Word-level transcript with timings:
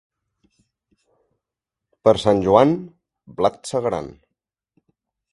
Per 2.07 2.13
Sant 2.23 2.41
Joan, 2.47 2.71
blat 3.41 3.59
segaran. 3.73 4.09